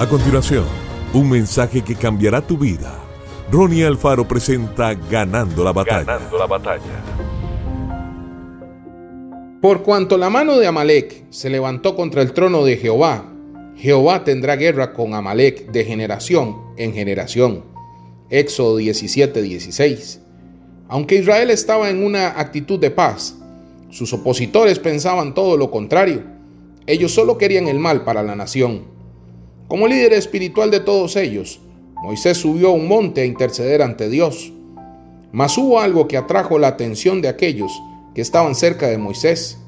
A 0.00 0.08
continuación, 0.08 0.64
un 1.12 1.28
mensaje 1.28 1.82
que 1.82 1.94
cambiará 1.94 2.40
tu 2.40 2.56
vida. 2.56 2.98
Ronnie 3.52 3.84
Alfaro 3.84 4.26
presenta 4.26 4.94
Ganando 4.94 5.62
la 5.62 5.74
batalla. 5.74 6.04
Ganando 6.04 6.38
la 6.38 6.46
batalla. 6.46 7.04
Por 9.60 9.82
cuanto 9.82 10.16
la 10.16 10.30
mano 10.30 10.56
de 10.56 10.66
Amalek 10.66 11.26
se 11.28 11.50
levantó 11.50 11.96
contra 11.96 12.22
el 12.22 12.32
trono 12.32 12.64
de 12.64 12.78
Jehová, 12.78 13.30
Jehová 13.76 14.24
tendrá 14.24 14.56
guerra 14.56 14.94
con 14.94 15.12
Amalek 15.12 15.70
de 15.70 15.84
generación 15.84 16.56
en 16.78 16.94
generación. 16.94 17.62
Éxodo 18.30 18.78
17, 18.78 19.42
16. 19.42 20.22
Aunque 20.88 21.16
Israel 21.16 21.50
estaba 21.50 21.90
en 21.90 22.02
una 22.02 22.40
actitud 22.40 22.78
de 22.80 22.90
paz, 22.90 23.36
sus 23.90 24.14
opositores 24.14 24.78
pensaban 24.78 25.34
todo 25.34 25.58
lo 25.58 25.70
contrario. 25.70 26.22
Ellos 26.86 27.12
solo 27.12 27.36
querían 27.36 27.68
el 27.68 27.78
mal 27.78 28.02
para 28.04 28.22
la 28.22 28.34
nación. 28.34 28.98
Como 29.70 29.86
líder 29.86 30.14
espiritual 30.14 30.72
de 30.72 30.80
todos 30.80 31.14
ellos, 31.14 31.60
Moisés 32.02 32.38
subió 32.38 32.70
a 32.70 32.72
un 32.72 32.88
monte 32.88 33.20
a 33.20 33.24
interceder 33.24 33.82
ante 33.82 34.08
Dios. 34.08 34.52
Mas 35.30 35.56
hubo 35.56 35.78
algo 35.78 36.08
que 36.08 36.16
atrajo 36.16 36.58
la 36.58 36.66
atención 36.66 37.22
de 37.22 37.28
aquellos 37.28 37.70
que 38.12 38.20
estaban 38.20 38.56
cerca 38.56 38.88
de 38.88 38.98
Moisés, 38.98 39.58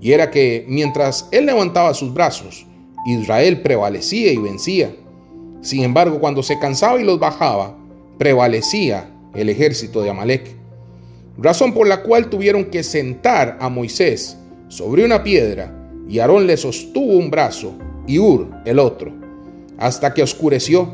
y 0.00 0.12
era 0.12 0.30
que 0.30 0.64
mientras 0.68 1.28
él 1.32 1.46
levantaba 1.46 1.92
sus 1.92 2.14
brazos, 2.14 2.66
Israel 3.04 3.62
prevalecía 3.62 4.32
y 4.32 4.36
vencía. 4.36 4.94
Sin 5.60 5.82
embargo, 5.82 6.20
cuando 6.20 6.44
se 6.44 6.60
cansaba 6.60 7.00
y 7.00 7.04
los 7.04 7.18
bajaba, 7.18 7.76
prevalecía 8.18 9.10
el 9.34 9.48
ejército 9.48 10.02
de 10.02 10.10
Amalek. 10.10 10.54
Razón 11.36 11.74
por 11.74 11.88
la 11.88 12.04
cual 12.04 12.30
tuvieron 12.30 12.66
que 12.66 12.84
sentar 12.84 13.58
a 13.60 13.68
Moisés 13.68 14.36
sobre 14.68 15.04
una 15.04 15.24
piedra, 15.24 15.76
y 16.08 16.20
Aarón 16.20 16.46
le 16.46 16.56
sostuvo 16.56 17.14
un 17.14 17.28
brazo 17.28 17.72
y 18.06 18.20
Ur 18.20 18.48
el 18.64 18.78
otro, 18.78 19.21
hasta 19.82 20.14
que 20.14 20.22
oscureció. 20.22 20.88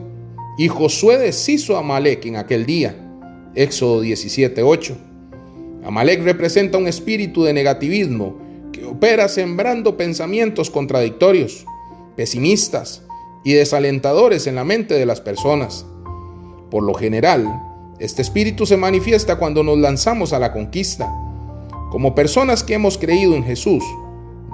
Y 0.56 0.68
Josué 0.68 1.18
deshizo 1.18 1.76
a 1.76 1.80
Amalek 1.80 2.24
en 2.24 2.36
aquel 2.36 2.64
día. 2.64 2.96
Éxodo 3.54 4.02
17:8. 4.02 4.96
Amalek 5.84 6.22
representa 6.22 6.78
un 6.78 6.88
espíritu 6.88 7.44
de 7.44 7.52
negativismo 7.52 8.38
que 8.72 8.84
opera 8.84 9.28
sembrando 9.28 9.96
pensamientos 9.96 10.70
contradictorios, 10.70 11.66
pesimistas 12.16 13.02
y 13.44 13.52
desalentadores 13.52 14.46
en 14.46 14.54
la 14.54 14.64
mente 14.64 14.94
de 14.94 15.06
las 15.06 15.20
personas. 15.20 15.84
Por 16.70 16.82
lo 16.82 16.94
general, 16.94 17.46
este 17.98 18.22
espíritu 18.22 18.64
se 18.64 18.76
manifiesta 18.76 19.36
cuando 19.36 19.62
nos 19.62 19.78
lanzamos 19.78 20.32
a 20.32 20.38
la 20.38 20.52
conquista. 20.52 21.12
Como 21.90 22.14
personas 22.14 22.62
que 22.62 22.74
hemos 22.74 22.96
creído 22.96 23.34
en 23.34 23.44
Jesús, 23.44 23.84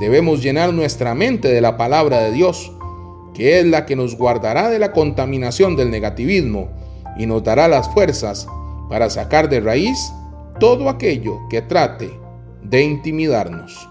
debemos 0.00 0.42
llenar 0.42 0.72
nuestra 0.74 1.14
mente 1.14 1.48
de 1.48 1.60
la 1.60 1.76
palabra 1.76 2.20
de 2.20 2.32
Dios 2.32 2.72
que 3.34 3.58
es 3.58 3.66
la 3.66 3.84
que 3.84 3.96
nos 3.96 4.16
guardará 4.16 4.70
de 4.70 4.78
la 4.78 4.92
contaminación 4.92 5.76
del 5.76 5.90
negativismo 5.90 6.70
y 7.18 7.26
nos 7.26 7.42
dará 7.42 7.68
las 7.68 7.92
fuerzas 7.92 8.46
para 8.88 9.10
sacar 9.10 9.48
de 9.48 9.60
raíz 9.60 9.98
todo 10.60 10.88
aquello 10.88 11.38
que 11.50 11.62
trate 11.62 12.10
de 12.62 12.82
intimidarnos. 12.82 13.88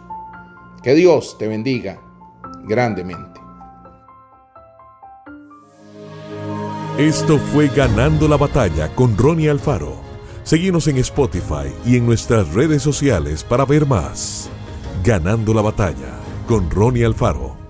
Que 0.81 0.95
Dios 0.95 1.37
te 1.37 1.47
bendiga 1.47 1.99
grandemente. 2.65 3.41
Esto 6.97 7.39
fue 7.39 7.69
Ganando 7.69 8.27
la 8.27 8.37
Batalla 8.37 8.93
con 8.93 9.17
Ronnie 9.17 9.49
Alfaro. 9.49 9.95
Seguimos 10.43 10.87
en 10.87 10.97
Spotify 10.97 11.73
y 11.85 11.97
en 11.97 12.05
nuestras 12.05 12.53
redes 12.53 12.83
sociales 12.83 13.43
para 13.43 13.65
ver 13.65 13.85
más. 13.85 14.49
Ganando 15.03 15.53
la 15.53 15.61
Batalla 15.61 16.19
con 16.47 16.69
Ronnie 16.69 17.05
Alfaro. 17.05 17.62